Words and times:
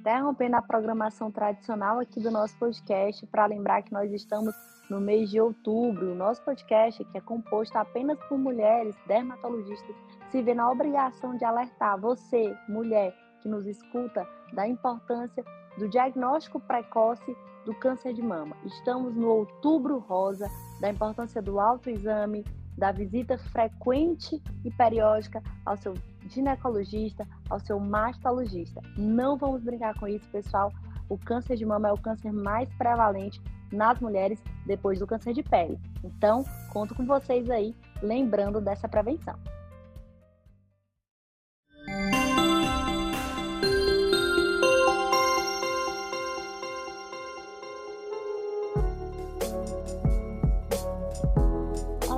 interrompendo 0.00 0.56
a 0.56 0.62
programação 0.62 1.30
tradicional 1.30 1.98
aqui 1.98 2.20
do 2.20 2.30
nosso 2.30 2.58
podcast 2.58 3.26
para 3.26 3.44
lembrar 3.44 3.82
que 3.82 3.92
nós 3.92 4.10
estamos 4.10 4.54
no 4.88 4.98
mês 4.98 5.30
de 5.30 5.38
outubro. 5.38 6.12
O 6.12 6.14
nosso 6.14 6.42
podcast, 6.42 7.04
que 7.04 7.18
é 7.18 7.20
composto 7.20 7.76
apenas 7.76 8.18
por 8.26 8.38
mulheres 8.38 8.96
dermatologistas, 9.06 9.94
se 10.30 10.40
vê 10.42 10.54
na 10.54 10.70
obrigação 10.70 11.36
de 11.36 11.44
alertar 11.44 12.00
você, 12.00 12.56
mulher 12.66 13.14
que 13.42 13.48
nos 13.48 13.66
escuta, 13.66 14.26
da 14.54 14.66
importância 14.66 15.44
do 15.76 15.86
diagnóstico 15.86 16.58
precoce 16.60 17.36
do 17.66 17.74
câncer 17.74 18.14
de 18.14 18.22
mama. 18.22 18.56
Estamos 18.64 19.14
no 19.14 19.28
outubro 19.28 19.98
rosa, 19.98 20.48
da 20.80 20.88
importância 20.88 21.42
do 21.42 21.60
autoexame, 21.60 22.42
da 22.76 22.90
visita 22.90 23.36
frequente 23.52 24.42
e 24.64 24.70
periódica 24.70 25.42
ao 25.66 25.76
seu 25.76 25.92
ginecologista, 26.34 27.26
ao 27.48 27.60
seu 27.60 27.78
mastologista. 27.78 28.80
Não 28.96 29.36
vamos 29.36 29.62
brincar 29.62 29.98
com 29.98 30.06
isso, 30.06 30.28
pessoal. 30.30 30.72
O 31.08 31.18
câncer 31.18 31.56
de 31.56 31.66
mama 31.66 31.88
é 31.88 31.92
o 31.92 31.98
câncer 31.98 32.32
mais 32.32 32.68
prevalente 32.74 33.40
nas 33.72 34.00
mulheres 34.00 34.42
depois 34.66 34.98
do 34.98 35.06
câncer 35.06 35.32
de 35.32 35.42
pele. 35.42 35.78
Então, 36.02 36.44
conto 36.72 36.94
com 36.94 37.04
vocês 37.04 37.50
aí, 37.50 37.74
lembrando 38.02 38.60
dessa 38.60 38.88
prevenção. 38.88 39.34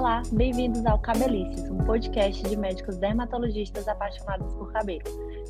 Olá, 0.02 0.20
bem-vindos 0.32 0.84
ao 0.84 1.00
Cabelices, 1.00 1.70
um 1.70 1.78
podcast 1.86 2.42
de 2.42 2.56
médicos 2.56 2.96
dermatologistas 2.96 3.86
apaixonados 3.86 4.52
por 4.56 4.72
cabelo. 4.72 5.04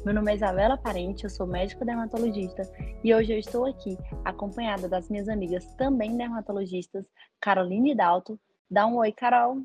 Meu 0.05 0.13
nome 0.13 0.31
é 0.31 0.35
Isabela 0.35 0.77
Parente, 0.77 1.25
eu 1.25 1.31
sou 1.31 1.47
médico 1.47 1.87
dermatologista 1.87 2.63
e 3.03 3.15
hoje 3.15 3.33
eu 3.33 3.39
estou 3.39 3.65
aqui 3.65 3.97
acompanhada 4.23 4.87
das 4.87 5.09
minhas 5.09 5.27
amigas 5.27 5.65
também 5.77 6.19
dermatologistas, 6.19 7.07
Caroline 7.41 7.95
Dalto. 7.95 8.39
Dá 8.71 8.87
um 8.87 8.97
oi, 8.97 9.11
Carol. 9.11 9.63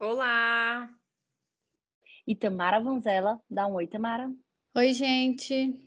Olá! 0.00 0.90
E 2.26 2.34
Tamara 2.34 2.80
Vanzella. 2.80 3.40
Dá 3.48 3.68
um 3.68 3.74
oi, 3.74 3.86
Tamara. 3.86 4.28
Oi, 4.74 4.92
gente! 4.94 5.78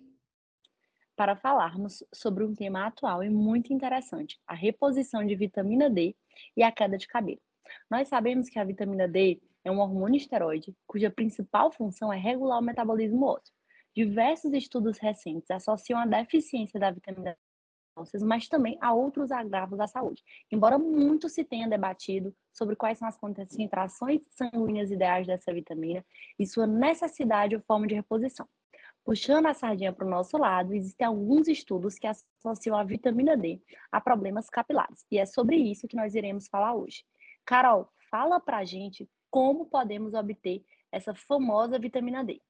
Para 1.17 1.35
falarmos 1.35 2.01
sobre 2.13 2.45
um 2.45 2.55
tema 2.55 2.87
atual 2.87 3.21
e 3.25 3.29
muito 3.29 3.73
interessante, 3.73 4.39
a 4.47 4.55
reposição 4.55 5.25
de 5.25 5.35
vitamina 5.35 5.89
D 5.89 6.15
e 6.55 6.63
a 6.63 6.71
queda 6.71 6.97
de 6.97 7.07
cabelo. 7.09 7.41
Nós 7.89 8.07
sabemos 8.07 8.49
que 8.49 8.59
a 8.59 8.63
vitamina 8.63 9.07
D 9.07 9.41
é 9.63 9.71
um 9.71 9.79
hormônio 9.79 10.17
esteroide 10.17 10.75
cuja 10.85 11.09
principal 11.09 11.71
função 11.71 12.11
é 12.11 12.17
regular 12.17 12.59
o 12.59 12.63
metabolismo 12.63 13.25
ósseo. 13.25 13.53
Diversos 13.95 14.53
estudos 14.53 14.97
recentes 14.97 15.49
associam 15.49 15.99
a 15.99 16.05
deficiência 16.05 16.79
da 16.79 16.91
vitamina 16.91 17.31
D 17.31 17.37
mas 18.21 18.47
também 18.47 18.77
a 18.79 18.93
outros 18.93 19.31
agravos 19.31 19.77
da 19.77 19.87
saúde. 19.87 20.23
Embora 20.51 20.77
muito 20.77 21.27
se 21.29 21.43
tenha 21.43 21.67
debatido 21.67 22.31
sobre 22.53 22.75
quais 22.75 22.99
são 22.99 23.07
as 23.07 23.17
concentrações 23.17 24.21
sanguíneas 24.29 24.91
ideais 24.91 25.25
dessa 25.25 25.53
vitamina 25.53 26.05
e 26.37 26.45
sua 26.45 26.67
necessidade 26.67 27.55
ou 27.55 27.61
forma 27.61 27.87
de 27.87 27.95
reposição. 27.95 28.47
Puxando 29.03 29.45
a 29.45 29.53
sardinha 29.53 29.93
para 29.93 30.05
o 30.05 30.09
nosso 30.09 30.37
lado, 30.37 30.73
existem 30.73 31.07
alguns 31.07 31.47
estudos 31.47 31.95
que 31.97 32.07
associam 32.07 32.77
a 32.77 32.83
vitamina 32.83 33.37
D 33.37 33.61
a 33.89 34.01
problemas 34.01 34.49
capilares, 34.49 35.05
e 35.09 35.17
é 35.17 35.25
sobre 35.25 35.55
isso 35.55 35.87
que 35.87 35.95
nós 35.95 36.13
iremos 36.13 36.47
falar 36.47 36.75
hoje. 36.75 37.05
Carol, 37.47 37.89
fala 38.11 38.41
pra 38.41 38.65
gente 38.65 39.09
como 39.31 39.67
podemos 39.67 40.13
obter 40.13 40.65
essa 40.91 41.15
famosa 41.15 41.79
vitamina 41.79 42.21
D. 42.21 42.41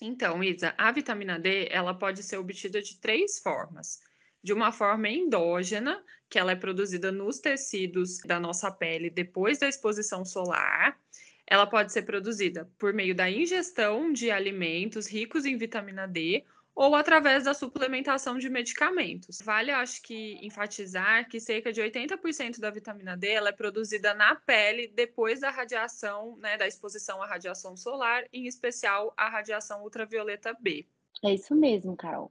Então, 0.00 0.44
Isa, 0.44 0.74
a 0.76 0.92
vitamina 0.92 1.38
D, 1.38 1.68
ela 1.70 1.94
pode 1.94 2.22
ser 2.22 2.36
obtida 2.36 2.82
de 2.82 3.00
três 3.00 3.38
formas. 3.38 3.98
De 4.42 4.52
uma 4.52 4.70
forma 4.70 5.08
endógena, 5.08 6.04
que 6.28 6.38
ela 6.38 6.52
é 6.52 6.56
produzida 6.56 7.10
nos 7.10 7.38
tecidos 7.38 8.18
da 8.18 8.38
nossa 8.38 8.70
pele 8.70 9.08
depois 9.08 9.58
da 9.58 9.68
exposição 9.68 10.22
solar. 10.22 11.00
Ela 11.46 11.66
pode 11.66 11.90
ser 11.90 12.02
produzida 12.02 12.70
por 12.78 12.92
meio 12.92 13.14
da 13.14 13.30
ingestão 13.30 14.12
de 14.12 14.30
alimentos 14.30 15.06
ricos 15.06 15.46
em 15.46 15.56
vitamina 15.56 16.06
D 16.06 16.44
ou 16.76 16.94
através 16.94 17.44
da 17.44 17.54
suplementação 17.54 18.36
de 18.36 18.50
medicamentos. 18.50 19.40
Vale, 19.40 19.70
acho 19.70 20.02
que, 20.02 20.38
enfatizar 20.46 21.26
que 21.26 21.40
cerca 21.40 21.72
de 21.72 21.80
80% 21.80 22.60
da 22.60 22.70
vitamina 22.70 23.16
D 23.16 23.28
é 23.28 23.52
produzida 23.52 24.12
na 24.12 24.34
pele 24.34 24.92
depois 24.94 25.40
da 25.40 25.50
radiação, 25.50 26.36
né, 26.36 26.58
da 26.58 26.66
exposição 26.66 27.22
à 27.22 27.26
radiação 27.26 27.74
solar, 27.78 28.24
em 28.30 28.46
especial 28.46 29.14
à 29.16 29.26
radiação 29.30 29.82
ultravioleta 29.82 30.54
B. 30.60 30.86
É 31.24 31.32
isso 31.32 31.54
mesmo, 31.54 31.96
Carol. 31.96 32.30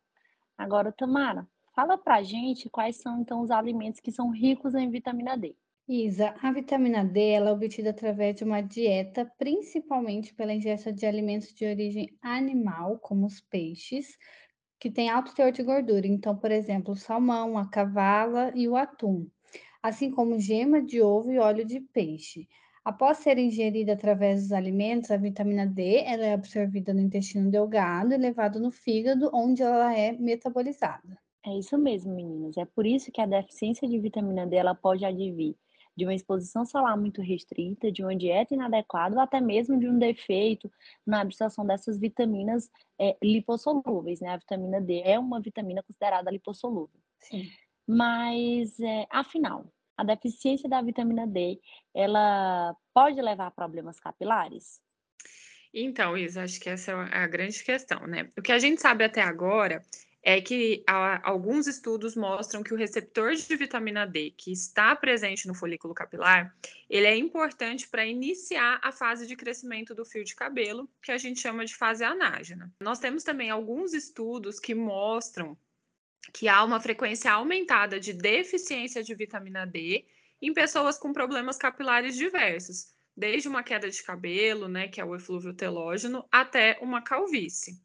Agora, 0.55 0.91
Tamara, 0.91 1.47
fala 1.73 1.97
pra 1.97 2.21
gente 2.21 2.69
quais 2.69 2.97
são, 2.97 3.19
então, 3.19 3.41
os 3.41 3.49
alimentos 3.49 3.99
que 3.99 4.11
são 4.11 4.29
ricos 4.29 4.75
em 4.75 4.91
vitamina 4.91 5.35
D. 5.35 5.55
Isa, 5.87 6.33
a 6.41 6.51
vitamina 6.51 7.05
D 7.05 7.29
ela 7.29 7.51
é 7.51 7.53
obtida 7.53 7.91
através 7.91 8.35
de 8.35 8.43
uma 8.43 8.59
dieta, 8.59 9.31
principalmente 9.37 10.33
pela 10.33 10.51
ingesta 10.51 10.91
de 10.91 11.05
alimentos 11.05 11.53
de 11.53 11.63
origem 11.63 12.09
animal, 12.23 12.97
como 12.97 13.27
os 13.27 13.39
peixes, 13.39 14.17
que 14.79 14.89
têm 14.89 15.09
alto 15.09 15.35
teor 15.35 15.51
de 15.51 15.61
gordura. 15.61 16.07
Então, 16.07 16.35
por 16.35 16.51
exemplo, 16.51 16.93
o 16.93 16.97
salmão, 16.97 17.55
a 17.55 17.69
cavala 17.69 18.51
e 18.55 18.67
o 18.67 18.75
atum, 18.75 19.27
assim 19.83 20.09
como 20.09 20.39
gema 20.39 20.81
de 20.81 21.03
ovo 21.03 21.31
e 21.31 21.37
óleo 21.37 21.63
de 21.63 21.79
peixe. 21.79 22.47
Após 22.83 23.19
ser 23.19 23.37
ingerida 23.37 23.93
através 23.93 24.41
dos 24.41 24.51
alimentos, 24.53 25.11
a 25.11 25.17
vitamina 25.17 25.67
D 25.67 25.97
ela 26.03 26.25
é 26.25 26.33
absorvida 26.33 26.95
no 26.95 27.01
intestino 27.01 27.51
delgado 27.51 28.11
e 28.11 28.17
levada 28.17 28.59
no 28.59 28.71
fígado, 28.71 29.29
onde 29.31 29.61
ela 29.61 29.95
é 29.95 30.13
metabolizada. 30.13 31.15
É 31.45 31.59
isso 31.59 31.77
mesmo, 31.77 32.15
meninas. 32.15 32.57
É 32.57 32.65
por 32.65 32.87
isso 32.87 33.11
que 33.11 33.21
a 33.21 33.27
deficiência 33.27 33.87
de 33.87 33.99
vitamina 33.99 34.47
D 34.47 34.55
ela 34.55 34.73
pode 34.73 35.05
advir 35.05 35.55
de 35.95 36.05
uma 36.05 36.13
exposição 36.13 36.65
solar 36.65 36.97
muito 36.97 37.21
restrita, 37.21 37.91
de 37.91 38.03
uma 38.03 38.15
dieta 38.15 38.53
inadequada 38.53 39.15
ou 39.15 39.21
até 39.21 39.39
mesmo 39.39 39.79
de 39.79 39.87
um 39.87 39.97
defeito 39.97 40.71
na 41.05 41.21
absorção 41.21 41.65
dessas 41.65 41.97
vitaminas 41.97 42.69
é, 42.99 43.15
lipossolúveis, 43.23 44.19
né? 44.19 44.29
A 44.29 44.37
vitamina 44.37 44.81
D 44.81 45.01
é 45.05 45.17
uma 45.17 45.39
vitamina 45.39 45.81
considerada 45.83 46.31
lipossolúvel. 46.31 46.99
Sim. 47.21 47.49
Mas, 47.87 48.79
é, 48.79 49.05
afinal, 49.09 49.65
a 49.97 50.03
deficiência 50.03 50.67
da 50.67 50.81
vitamina 50.81 51.25
D, 51.25 51.59
ela 51.93 52.75
pode 52.93 53.21
levar 53.21 53.47
a 53.47 53.51
problemas 53.51 53.99
capilares? 53.99 54.81
Então, 55.73 56.17
Isa, 56.17 56.43
acho 56.43 56.59
que 56.59 56.69
essa 56.69 56.91
é 56.91 57.17
a 57.17 57.27
grande 57.27 57.63
questão, 57.63 58.07
né? 58.07 58.31
O 58.37 58.41
que 58.41 58.51
a 58.51 58.59
gente 58.59 58.81
sabe 58.81 59.03
até 59.03 59.21
agora 59.21 59.81
é 60.27 60.41
que 60.41 60.83
alguns 61.21 61.67
estudos 61.67 62.15
mostram 62.15 62.63
que 62.63 62.73
o 62.73 62.77
receptor 62.77 63.35
de 63.35 63.55
vitamina 63.55 64.07
D 64.07 64.33
que 64.35 64.51
está 64.51 64.95
presente 64.95 65.47
no 65.47 65.53
folículo 65.53 65.93
capilar, 65.93 66.51
ele 66.89 67.05
é 67.05 67.15
importante 67.15 67.87
para 67.87 68.03
iniciar 68.03 68.79
a 68.81 68.91
fase 68.91 69.27
de 69.27 69.35
crescimento 69.35 69.93
do 69.93 70.03
fio 70.03 70.23
de 70.23 70.33
cabelo, 70.33 70.89
que 70.99 71.11
a 71.11 71.17
gente 71.19 71.39
chama 71.39 71.63
de 71.63 71.75
fase 71.75 72.03
anágena. 72.03 72.73
Nós 72.81 72.97
temos 72.97 73.23
também 73.23 73.51
alguns 73.51 73.93
estudos 73.93 74.59
que 74.59 74.73
mostram 74.73 75.55
que 76.33 76.47
há 76.47 76.63
uma 76.63 76.79
frequência 76.79 77.31
aumentada 77.31 77.99
de 77.99 78.11
deficiência 78.11 79.03
de 79.03 79.13
vitamina 79.13 79.63
D 79.63 80.07
em 80.41 80.51
pessoas 80.55 80.97
com 80.97 81.13
problemas 81.13 81.55
capilares 81.55 82.15
diversos, 82.15 82.87
desde 83.15 83.47
uma 83.47 83.61
queda 83.61 83.91
de 83.91 84.01
cabelo, 84.01 84.67
né, 84.67 84.87
que 84.87 84.99
é 84.99 85.05
o 85.05 85.15
eflúvio 85.15 85.53
telógeno, 85.53 86.27
até 86.31 86.79
uma 86.81 87.03
calvície. 87.03 87.79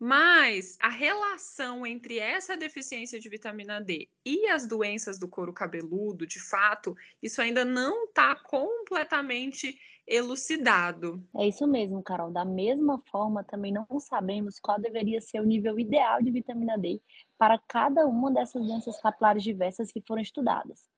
Mas 0.00 0.76
a 0.80 0.88
relação 0.88 1.84
entre 1.84 2.18
essa 2.18 2.56
deficiência 2.56 3.18
de 3.18 3.28
vitamina 3.28 3.80
D 3.80 4.08
e 4.24 4.46
as 4.46 4.66
doenças 4.66 5.18
do 5.18 5.26
couro 5.26 5.52
cabeludo, 5.52 6.24
de 6.24 6.38
fato, 6.38 6.94
isso 7.20 7.42
ainda 7.42 7.64
não 7.64 8.04
está 8.04 8.36
completamente 8.36 9.76
elucidado. 10.06 11.22
É 11.36 11.48
isso 11.48 11.66
mesmo, 11.66 12.02
Carol. 12.02 12.30
Da 12.30 12.44
mesma 12.44 13.02
forma, 13.10 13.42
também 13.42 13.72
não 13.72 13.86
sabemos 13.98 14.58
qual 14.60 14.80
deveria 14.80 15.20
ser 15.20 15.40
o 15.40 15.44
nível 15.44 15.78
ideal 15.78 16.22
de 16.22 16.30
vitamina 16.30 16.78
D 16.78 17.00
para 17.36 17.58
cada 17.68 18.06
uma 18.06 18.30
dessas 18.30 18.66
doenças 18.66 19.00
capilares 19.00 19.42
diversas 19.42 19.92
que 19.92 20.00
foram 20.00 20.22
estudadas. 20.22 20.88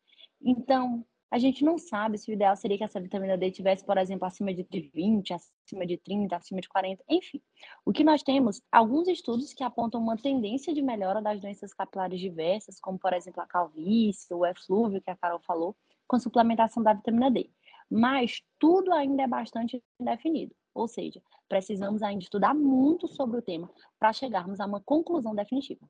Então, 0.43 1.05
a 1.31 1.38
gente 1.38 1.65
não 1.65 1.79
sabe 1.79 2.19
se 2.19 2.31
o 2.31 2.35
ideal 2.35 2.56
seria 2.56 2.77
que 2.77 2.85
essa 2.85 3.00
vitamina 3.00 3.38
D 3.38 3.50
tivesse, 3.50 3.85
por 3.85 3.97
exemplo, 3.97 4.27
acima 4.27 4.53
de 4.53 4.67
20, 4.93 5.32
acima 5.32 5.87
de 5.87 5.97
30, 5.97 6.35
acima 6.37 6.61
de 6.61 6.69
40, 6.69 7.05
enfim. 7.09 7.41
O 7.85 7.93
que 7.93 8.03
nós 8.03 8.23
temos, 8.23 8.61
alguns 8.73 9.06
estudos 9.06 9.55
que 9.55 9.62
apontam 9.62 10.00
uma 10.00 10.17
tendência 10.17 10.75
de 10.75 10.82
melhora 10.82 11.23
das 11.23 11.41
doenças 11.41 11.73
capilares 11.73 12.19
diversas, 12.19 12.81
como, 12.81 12.99
por 12.99 13.12
exemplo, 13.12 13.41
a 13.41 13.47
calvície, 13.47 14.35
o 14.35 14.44
eflúvio, 14.44 15.00
que 15.00 15.11
a 15.11 15.17
Carol 15.17 15.38
falou, 15.41 15.77
com 16.09 16.19
suplementação 16.19 16.82
da 16.82 16.94
vitamina 16.94 17.31
D. 17.31 17.49
Mas 17.88 18.43
tudo 18.59 18.93
ainda 18.93 19.23
é 19.23 19.27
bastante 19.29 19.82
indefinido. 20.00 20.55
Ou 20.75 20.88
seja, 20.88 21.23
precisamos 21.49 22.03
ainda 22.03 22.23
estudar 22.23 22.55
muito 22.55 23.06
sobre 23.09 23.38
o 23.38 23.43
tema 23.43 23.71
para 23.99 24.12
chegarmos 24.12 24.61
a 24.61 24.67
uma 24.67 24.81
conclusão 24.81 25.35
definitiva. 25.35 25.88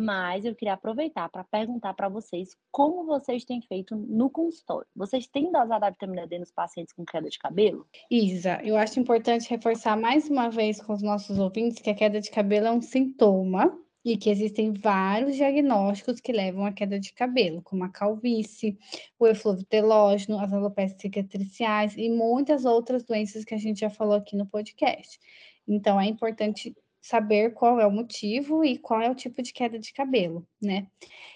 Mas 0.00 0.44
eu 0.44 0.54
queria 0.54 0.74
aproveitar 0.74 1.28
para 1.28 1.42
perguntar 1.42 1.92
para 1.92 2.08
vocês 2.08 2.56
como 2.70 3.04
vocês 3.04 3.44
têm 3.44 3.60
feito 3.60 3.96
no 3.96 4.30
consultório. 4.30 4.86
Vocês 4.94 5.26
têm 5.26 5.50
dosado 5.50 5.82
a 5.82 5.90
vitamina 5.90 6.24
D 6.24 6.38
nos 6.38 6.52
pacientes 6.52 6.94
com 6.94 7.04
queda 7.04 7.28
de 7.28 7.36
cabelo? 7.36 7.84
Isa, 8.08 8.60
eu 8.62 8.76
acho 8.76 9.00
importante 9.00 9.50
reforçar 9.50 9.96
mais 9.96 10.30
uma 10.30 10.50
vez 10.50 10.80
com 10.80 10.92
os 10.92 11.02
nossos 11.02 11.36
ouvintes 11.36 11.82
que 11.82 11.90
a 11.90 11.94
queda 11.96 12.20
de 12.20 12.30
cabelo 12.30 12.68
é 12.68 12.70
um 12.70 12.80
sintoma 12.80 13.76
e 14.04 14.16
que 14.16 14.30
existem 14.30 14.72
vários 14.72 15.34
diagnósticos 15.34 16.20
que 16.20 16.30
levam 16.30 16.64
à 16.64 16.70
queda 16.70 17.00
de 17.00 17.12
cabelo, 17.12 17.60
como 17.60 17.82
a 17.82 17.88
calvície, 17.88 18.78
o 19.18 19.26
eflúvio 19.26 19.66
telógeno, 19.66 20.38
as 20.38 20.52
alopecias 20.52 21.00
cicatriciais 21.00 21.96
e 21.96 22.08
muitas 22.08 22.64
outras 22.64 23.02
doenças 23.02 23.44
que 23.44 23.54
a 23.54 23.58
gente 23.58 23.80
já 23.80 23.90
falou 23.90 24.14
aqui 24.14 24.36
no 24.36 24.46
podcast. 24.46 25.18
Então, 25.66 26.00
é 26.00 26.06
importante 26.06 26.72
saber 27.00 27.54
qual 27.54 27.80
é 27.80 27.86
o 27.86 27.90
motivo 27.90 28.64
e 28.64 28.78
qual 28.78 29.00
é 29.00 29.10
o 29.10 29.14
tipo 29.14 29.42
de 29.42 29.52
queda 29.52 29.78
de 29.78 29.92
cabelo, 29.92 30.46
né? 30.60 30.86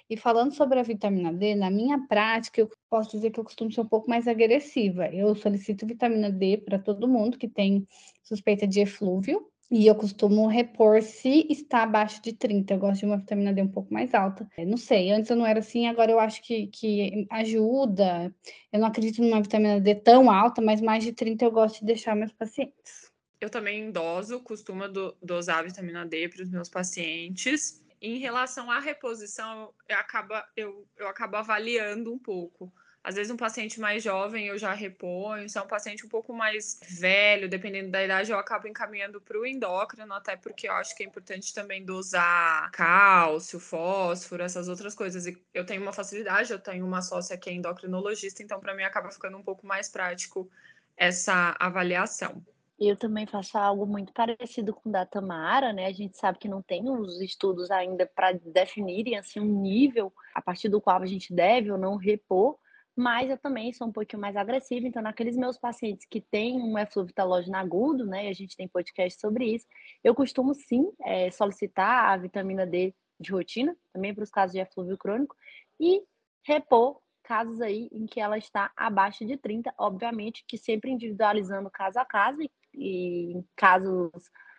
E 0.09 0.17
falando 0.17 0.53
sobre 0.53 0.79
a 0.79 0.83
vitamina 0.83 1.33
D, 1.33 1.55
na 1.55 1.71
minha 1.71 2.07
prática, 2.07 2.61
eu 2.61 2.69
posso 2.91 3.11
dizer 3.11 3.31
que 3.31 3.41
eu 3.41 3.45
costumo 3.45 3.73
ser 3.73 3.81
um 3.81 3.89
pouco 3.89 4.11
mais 4.11 4.29
agressiva. 4.29 5.07
Eu 5.07 5.35
solicito 5.35 5.87
vitamina 5.87 6.31
D 6.31 6.59
para 6.59 6.79
todo 6.79 7.09
mundo 7.09 7.39
que 7.39 7.49
tem 7.49 7.87
suspeita 8.23 8.67
de 8.67 8.81
eflúvio, 8.81 9.51
e 9.75 9.87
eu 9.87 9.95
costumo 9.95 10.47
repor 10.49 11.01
se 11.01 11.47
está 11.49 11.85
abaixo 11.85 12.21
de 12.21 12.35
30. 12.35 12.75
Eu 12.75 12.79
gosto 12.79 13.01
de 13.01 13.07
uma 13.07 13.17
vitamina 13.17 13.55
D 13.55 13.63
um 13.63 13.69
pouco 13.69 13.93
mais 13.93 14.13
alta. 14.13 14.47
Eu 14.59 14.67
não 14.67 14.77
sei, 14.77 15.11
antes 15.11 15.31
eu 15.31 15.37
não 15.37 15.47
era 15.47 15.61
assim, 15.61 15.87
agora 15.87 16.13
eu 16.13 16.21
acho 16.21 16.43
que, 16.43 16.67
que 16.67 17.27
ajuda. 17.31 18.35
Eu 18.71 18.81
não 18.81 18.89
acredito 18.89 19.23
numa 19.23 19.41
vitamina 19.41 19.81
D 19.81 19.95
tão 19.95 20.31
alta, 20.31 20.61
mas 20.61 20.83
mais 20.83 21.03
de 21.03 21.15
30 21.15 21.47
eu 21.47 21.51
gosto 21.51 21.81
de 21.81 21.87
deixar 21.87 22.15
meus 22.15 22.33
pacientes. 22.33 23.12
Eu 23.43 23.51
também 23.51 23.91
doso, 23.91 24.39
costumo 24.39 24.89
do, 24.89 25.17
dosar 25.21 25.65
vitamina 25.65 26.07
D 26.07 26.29
para 26.29 26.45
os 26.45 26.49
meus 26.49 26.69
pacientes. 26.69 27.83
Em 28.01 28.19
relação 28.19 28.71
à 28.71 28.79
reposição, 28.79 29.75
eu 29.89 29.97
acabo, 29.97 30.35
eu, 30.57 30.87
eu 30.97 31.09
acabo 31.09 31.37
avaliando 31.37 32.13
um 32.13 32.21
pouco. 32.21 32.73
Às 33.03 33.17
vezes, 33.17 33.33
um 33.33 33.37
paciente 33.37 33.81
mais 33.81 34.01
jovem 34.01 34.47
eu 34.47 34.57
já 34.57 34.73
reponho, 34.73 35.49
se 35.49 35.59
é 35.59 35.61
um 35.61 35.67
paciente 35.67 36.07
um 36.07 36.09
pouco 36.09 36.33
mais 36.33 36.79
velho, 36.89 37.49
dependendo 37.49 37.91
da 37.91 38.05
idade, 38.05 38.31
eu 38.31 38.39
acabo 38.39 38.69
encaminhando 38.69 39.21
para 39.21 39.37
o 39.37 39.45
endócrino, 39.45 40.15
até 40.15 40.37
porque 40.37 40.69
eu 40.69 40.75
acho 40.75 40.97
que 40.97 41.03
é 41.03 41.07
importante 41.07 41.53
também 41.53 41.85
dosar 41.85 42.71
cálcio, 42.71 43.59
fósforo, 43.59 44.45
essas 44.45 44.69
outras 44.69 44.95
coisas. 44.95 45.27
E 45.27 45.37
eu 45.53 45.67
tenho 45.67 45.83
uma 45.83 45.93
facilidade, 45.93 46.53
eu 46.53 46.61
tenho 46.61 46.87
uma 46.87 47.03
sócia 47.03 47.37
que 47.37 47.51
é 47.51 47.53
endocrinologista, 47.53 48.41
então 48.41 48.61
para 48.61 48.73
mim 48.73 48.85
acaba 48.85 49.11
ficando 49.11 49.37
um 49.37 49.43
pouco 49.43 49.67
mais 49.67 49.89
prático 49.89 50.49
essa 50.97 51.57
avaliação. 51.59 52.41
Eu 52.85 52.97
também 52.97 53.27
faço 53.27 53.57
algo 53.57 53.87
muito 53.87 54.13
parecido 54.13 54.75
com 54.75 54.89
o 54.89 54.93
da 54.93 55.07
Tamara, 55.07 55.73
né? 55.73 55.87
A 55.87 55.93
gente 55.93 56.19
sabe 56.19 56.39
que 56.39 56.49
não 56.49 56.61
tem 56.61 56.91
os 56.91 57.21
estudos 57.21 57.71
ainda 57.71 58.11
para 58.13 58.33
definirem 58.33 59.17
assim 59.17 59.39
um 59.39 59.61
nível 59.61 60.13
a 60.35 60.43
partir 60.43 60.69
do 60.69 60.81
qual 60.81 61.01
a 61.01 61.07
gente 61.07 61.33
deve 61.33 61.71
ou 61.71 61.79
não 61.79 61.97
repor, 61.97 62.59
mas 62.97 63.31
eu 63.31 63.39
também 63.39 63.73
sou 63.73 63.87
um 63.87 63.93
pouquinho 63.93 64.21
mais 64.21 64.37
agressiva, 64.37 64.87
então 64.87 65.01
naqueles 65.01 65.37
meus 65.37 65.57
pacientes 65.57 66.07
que 66.11 66.21
têm 66.21 66.61
um 66.61 66.77
efluvitalógeno 66.77 67.57
agudo, 67.57 68.05
né, 68.05 68.27
e 68.27 68.29
a 68.29 68.33
gente 68.33 68.57
tem 68.57 68.67
podcast 68.67 69.21
sobre 69.21 69.55
isso, 69.55 69.67
eu 70.03 70.15
costumo 70.15 70.53
sim 70.53 70.91
é, 71.03 71.31
solicitar 71.31 72.11
a 72.11 72.17
vitamina 72.17 72.67
D 72.67 72.95
de 73.19 73.31
rotina, 73.33 73.77
também 73.93 74.13
para 74.13 74.25
os 74.25 74.31
casos 74.31 74.53
de 74.53 74.61
eflúvio 74.61 74.99
crônico, 74.99 75.37
e 75.81 76.03
repor 76.45 77.01
casos 77.23 77.61
aí 77.61 77.89
em 77.93 78.05
que 78.05 78.21
ela 78.21 78.37
está 78.37 78.73
abaixo 78.77 79.25
de 79.25 79.37
30, 79.37 79.73
obviamente 79.79 80.45
que 80.47 80.59
sempre 80.59 80.91
individualizando 80.91 81.71
caso 81.71 81.99
a 81.99 82.05
caso, 82.05 82.43
e, 82.43 82.51
e 82.75 83.33
em 83.33 83.45
casos 83.57 84.11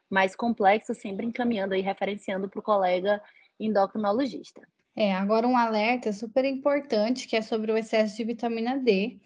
mais 0.09 0.35
complexos, 0.35 0.97
sempre 0.97 1.25
encaminhando 1.25 1.73
aí, 1.73 1.81
referenciando 1.81 2.47
para 2.47 2.59
o 2.59 2.63
colega 2.63 3.21
endocrinologista. 3.59 4.61
É, 4.95 5.13
agora 5.13 5.47
um 5.47 5.57
alerta 5.57 6.13
super 6.13 6.45
importante 6.45 7.27
que 7.27 7.35
é 7.35 7.41
sobre 7.41 7.71
o 7.71 7.77
excesso 7.77 8.15
de 8.15 8.23
vitamina 8.23 8.77
D, 8.77 9.19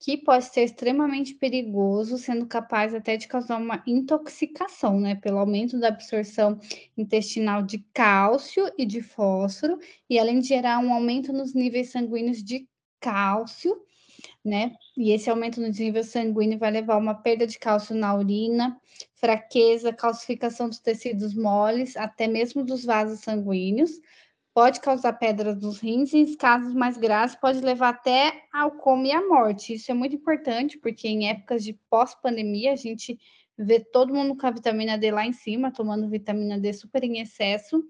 que 0.00 0.16
pode 0.18 0.46
ser 0.46 0.64
extremamente 0.64 1.32
perigoso, 1.34 2.18
sendo 2.18 2.44
capaz 2.44 2.92
até 2.92 3.16
de 3.16 3.28
causar 3.28 3.56
uma 3.56 3.84
intoxicação, 3.86 4.98
né, 4.98 5.14
pelo 5.14 5.38
aumento 5.38 5.78
da 5.78 5.88
absorção 5.88 6.58
intestinal 6.98 7.62
de 7.62 7.78
cálcio 7.94 8.68
e 8.76 8.84
de 8.84 9.00
fósforo, 9.00 9.78
e 10.10 10.18
além 10.18 10.40
de 10.40 10.48
gerar 10.48 10.80
um 10.80 10.92
aumento 10.92 11.32
nos 11.32 11.54
níveis 11.54 11.92
sanguíneos 11.92 12.42
de 12.42 12.66
cálcio, 12.98 13.80
né? 14.44 14.72
E 14.96 15.12
esse 15.12 15.30
aumento 15.30 15.60
no 15.60 15.68
nível 15.68 16.04
sanguíneo 16.04 16.58
vai 16.58 16.70
levar 16.70 16.94
a 16.94 16.98
uma 16.98 17.14
perda 17.14 17.46
de 17.46 17.58
cálcio 17.58 17.94
na 17.94 18.14
urina, 18.14 18.80
fraqueza, 19.14 19.92
calcificação 19.92 20.68
dos 20.68 20.78
tecidos 20.78 21.34
moles, 21.34 21.96
até 21.96 22.26
mesmo 22.26 22.64
dos 22.64 22.84
vasos 22.84 23.20
sanguíneos, 23.20 23.92
pode 24.54 24.80
causar 24.80 25.14
pedras 25.14 25.60
nos 25.60 25.80
rins 25.80 26.12
e, 26.12 26.18
em 26.18 26.36
casos 26.36 26.74
mais 26.74 26.96
graves, 26.96 27.36
pode 27.36 27.60
levar 27.60 27.90
até 27.90 28.44
ao 28.52 28.72
coma 28.72 29.06
e 29.06 29.12
à 29.12 29.26
morte. 29.26 29.74
Isso 29.74 29.90
é 29.90 29.94
muito 29.94 30.14
importante, 30.14 30.78
porque 30.78 31.08
em 31.08 31.28
épocas 31.28 31.64
de 31.64 31.72
pós-pandemia, 31.88 32.72
a 32.72 32.76
gente 32.76 33.18
vê 33.56 33.80
todo 33.80 34.14
mundo 34.14 34.36
com 34.36 34.46
a 34.46 34.50
vitamina 34.50 34.98
D 34.98 35.10
lá 35.10 35.26
em 35.26 35.32
cima, 35.32 35.72
tomando 35.72 36.08
vitamina 36.08 36.58
D 36.58 36.72
super 36.72 37.02
em 37.02 37.20
excesso. 37.20 37.82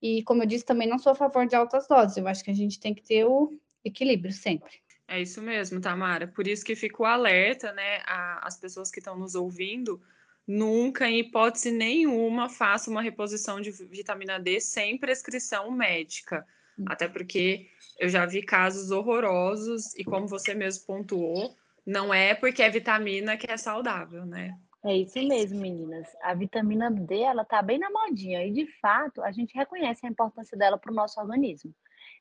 E, 0.00 0.22
como 0.24 0.42
eu 0.42 0.46
disse, 0.46 0.64
também 0.64 0.88
não 0.88 0.98
sou 0.98 1.12
a 1.12 1.14
favor 1.14 1.46
de 1.46 1.54
altas 1.54 1.86
doses. 1.86 2.16
Eu 2.16 2.26
acho 2.26 2.42
que 2.42 2.50
a 2.50 2.54
gente 2.54 2.80
tem 2.80 2.94
que 2.94 3.02
ter 3.02 3.24
o 3.24 3.50
equilíbrio 3.84 4.32
sempre. 4.32 4.70
É 5.08 5.20
isso 5.20 5.40
mesmo, 5.40 5.80
Tamara. 5.80 6.28
Por 6.28 6.46
isso 6.46 6.62
que 6.62 6.76
fico 6.76 7.06
alerta, 7.06 7.72
né, 7.72 8.02
às 8.06 8.58
pessoas 8.58 8.90
que 8.90 8.98
estão 8.98 9.18
nos 9.18 9.34
ouvindo, 9.34 10.00
nunca, 10.46 11.08
em 11.08 11.20
hipótese 11.20 11.72
nenhuma, 11.72 12.50
faça 12.50 12.90
uma 12.90 13.00
reposição 13.00 13.58
de 13.58 13.70
vitamina 13.70 14.38
D 14.38 14.60
sem 14.60 14.98
prescrição 14.98 15.70
médica. 15.70 16.46
Hum. 16.78 16.84
Até 16.86 17.08
porque 17.08 17.68
eu 17.98 18.10
já 18.10 18.26
vi 18.26 18.42
casos 18.42 18.90
horrorosos 18.90 19.94
e, 19.96 20.04
como 20.04 20.28
você 20.28 20.54
mesmo 20.54 20.86
pontuou, 20.86 21.56
não 21.86 22.12
é 22.12 22.34
porque 22.34 22.62
é 22.62 22.68
vitamina 22.68 23.36
que 23.38 23.50
é 23.50 23.56
saudável, 23.56 24.26
né? 24.26 24.54
É 24.84 24.94
isso 24.94 25.18
mesmo, 25.26 25.58
meninas. 25.58 26.06
A 26.22 26.34
vitamina 26.34 26.90
D, 26.90 27.20
ela 27.20 27.44
tá 27.44 27.62
bem 27.62 27.78
na 27.78 27.90
modinha 27.90 28.46
e, 28.46 28.52
de 28.52 28.66
fato, 28.80 29.22
a 29.22 29.32
gente 29.32 29.56
reconhece 29.56 30.06
a 30.06 30.08
importância 30.08 30.56
dela 30.56 30.78
para 30.78 30.92
o 30.92 30.94
nosso 30.94 31.18
organismo. 31.18 31.74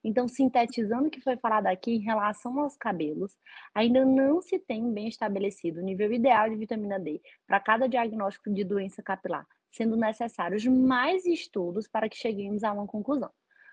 Então, 0.07 0.25
sintetizando 0.25 1.09
o 1.09 1.12
que 1.12 1.19
foi 1.19 1.36
falado 1.36 1.68
aqui 1.68 1.92
em 1.92 2.00
relação 2.00 2.57
aos 2.62 2.77
cabelos, 2.77 3.36
ainda 3.75 4.06
não 4.06 4.42
se 4.42 4.57
tem 4.57 4.89
bem 4.94 5.09
estabelecido 5.09 5.81
o 5.81 5.83
nível 5.83 6.13
ideal 6.13 6.50
de 6.50 6.56
vitamina 6.56 6.98
D 6.98 7.21
para 7.45 7.59
cada 7.59 7.89
diagnóstico 7.89 8.50
de 8.50 8.63
doença 8.63 9.04
capilar, 9.04 9.45
sendo 9.69 9.98
necessários 9.98 10.65
mais 10.65 11.25
estudos 11.25 11.89
para 11.89 12.07
que 12.07 12.15
cheguemos 12.15 12.63
a 12.63 12.71
uma 12.71 12.88
conclusão. 12.88 13.30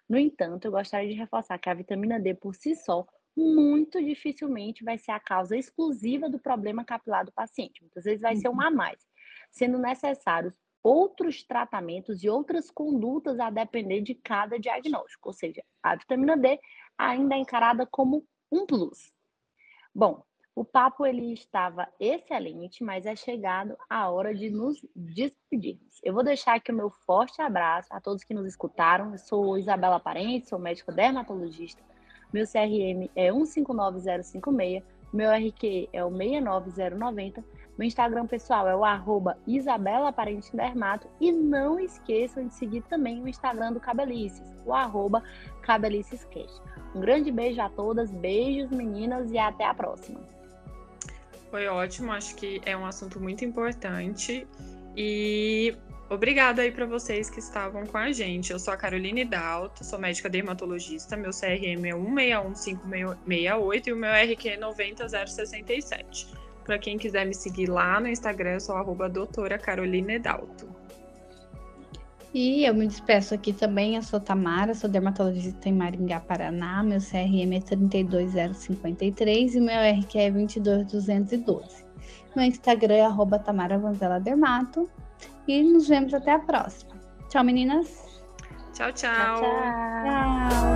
No 0.09 0.19
entanto, 0.19 0.65
eu 0.65 0.73
gostaria 0.73 1.09
de 1.09 1.15
reforçar 1.15 1.57
que 1.57 1.71
a 1.71 1.75
vitamina 1.75 2.19
D 2.19 2.35
por 2.35 2.57
si 2.57 2.75
só 2.75 3.07
muito 3.37 4.03
dificilmente 4.05 4.83
vai 4.83 4.99
ser 4.99 5.13
a 5.13 5.21
causa 5.21 5.57
exclusiva 5.57 6.29
do 6.29 6.41
problema 6.41 6.85
capilar 6.85 7.25
do 7.25 7.31
paciente. 7.31 7.81
Muitas 7.81 8.03
vezes 8.03 8.21
vai 8.21 8.35
ser 8.35 8.49
uma 8.49 8.67
a 8.67 8.71
mais, 8.73 8.99
sendo 9.53 9.79
necessários 9.79 10.53
outros 10.85 11.43
tratamentos 11.43 12.23
e 12.23 12.29
outras 12.29 12.71
condutas 12.71 13.41
a 13.41 13.49
depender 13.49 14.03
de 14.03 14.15
cada 14.15 14.59
diagnóstico, 14.59 15.31
ou 15.31 15.33
seja, 15.33 15.65
a 15.83 15.97
vitamina 15.97 16.37
D 16.37 16.61
ainda 16.99 17.35
é 17.35 17.39
encarada 17.39 17.87
como 17.87 18.23
um 18.53 18.67
plus. 18.67 19.11
Bom, 19.95 20.23
o 20.55 20.65
papo 20.65 21.07
ele 21.07 21.33
estava 21.33 21.89
excelente, 21.99 22.85
mas 22.85 23.07
é 23.07 23.17
chegado 23.17 23.77
a 23.89 24.09
hora 24.11 24.35
de 24.35 24.51
nos 24.51 24.85
despedirmos. 24.95 25.99
Eu 26.03 26.13
vou 26.13 26.23
deixar 26.23 26.55
aqui 26.55 26.71
o 26.71 26.77
meu 26.77 26.91
forte 26.91 27.41
abraço 27.41 27.89
a 27.91 28.01
todos 28.01 28.23
que 28.23 28.35
nos 28.35 28.47
escutaram. 28.47 29.13
Eu 29.13 29.19
sou 29.19 29.59
Isabela 29.59 29.99
Parente, 29.99 30.49
sou 30.49 30.59
médica 30.59 30.93
dermatologista. 30.93 31.83
Meu 32.33 32.45
CRM 32.47 33.11
é 33.17 33.33
159056, 33.33 34.85
meu 35.13 35.31
RQ 35.31 35.89
é 35.93 36.05
o 36.05 36.11
69090 36.11 37.45
meu 37.77 37.87
Instagram 37.87 38.27
pessoal 38.27 38.69
é 38.69 38.77
o 38.77 38.85
arroba 38.85 39.37
Isabela 39.47 40.09
Aparente 40.09 40.55
Dermato. 40.55 41.09
E 41.21 41.33
não 41.33 41.79
esqueçam 41.81 42.47
de 42.47 42.55
seguir 42.55 42.83
também 42.83 43.23
o 43.23 43.29
Instagram 43.29 43.73
do 43.73 43.81
Cabelices, 43.81 44.43
o 44.65 44.73
arroba 44.73 45.23
CabelicesCast. 45.63 46.63
Um 46.95 47.01
grande 47.01 47.33
beijo 47.33 47.61
a 47.61 47.69
todas, 47.69 48.11
beijos 48.11 48.71
meninas 48.71 49.31
e 49.33 49.39
até 49.39 49.65
a 49.65 49.75
próxima. 49.75 50.21
Foi 51.51 51.67
ótimo, 51.67 52.13
acho 52.13 52.37
que 52.37 52.61
é 52.65 52.77
um 52.77 52.87
assunto 52.87 53.21
muito 53.21 53.45
importante. 53.45 54.47
E 54.97 55.77
Obrigada 56.11 56.63
aí 56.63 56.71
para 56.71 56.85
vocês 56.85 57.31
que 57.31 57.39
estavam 57.39 57.87
com 57.87 57.97
a 57.97 58.13
gente. 58.13 58.53
Eu 58.53 58.59
sou 58.59 58.75
a 58.75 58.77
Caroline 58.77 59.25
Dalto, 59.25 59.83
sou 59.83 59.99
médica 59.99 60.29
dermatologista. 60.29 61.17
Meu 61.17 61.31
CRM 61.31 61.87
é 61.87 61.95
161568 61.95 63.89
e 63.89 63.93
o 63.93 63.97
meu 63.97 64.13
RQ 64.13 64.49
é 64.51 64.57
90067. 64.59 66.44
Para 66.65 66.79
quem 66.79 66.97
quiser 66.97 67.27
me 67.27 67.35
seguir 67.35 67.69
lá 67.69 68.01
no 68.01 68.09
Instagram, 68.09 68.55
eu 68.55 68.61
sou 68.61 68.77
arroba 68.77 69.09
doutora 69.09 69.59
Caroline 69.59 70.15
Edalto. 70.15 70.67
E 72.33 72.65
eu 72.65 72.75
me 72.75 72.89
despeço 72.89 73.33
aqui 73.33 73.53
também, 73.53 73.95
eu 73.95 74.03
sou 74.03 74.19
Tamara, 74.19 74.75
sou 74.75 74.91
dermatologista 74.91 75.69
em 75.69 75.73
Maringá, 75.73 76.19
Paraná, 76.19 76.83
meu 76.83 76.99
CRM 76.99 77.55
é 77.55 77.61
32053 77.61 79.55
e 79.55 79.61
meu 79.61 80.01
RQ 80.01 80.19
é 80.19 80.31
22212. 80.33 81.85
Meu 82.35 82.45
Instagram 82.45 82.95
é 82.95 83.05
arroba 83.05 83.39
Tamara 83.39 83.79
Vanzela 83.79 84.19
Dermato 84.19 84.91
e 85.47 85.63
nos 85.63 85.87
vemos 85.87 86.13
até 86.13 86.33
a 86.33 86.41
próxima. 86.41 86.95
Tchau, 87.29 87.45
meninas! 87.45 88.03
Tchau! 88.73 88.91
tchau, 88.93 89.41
tchau. 89.41 89.41
tchau. 89.41 90.74